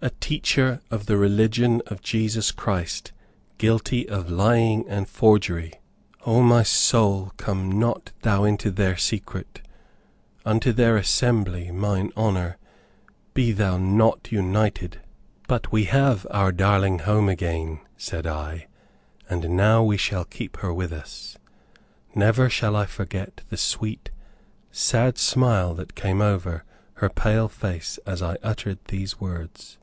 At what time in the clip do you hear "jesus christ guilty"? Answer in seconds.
2.02-4.06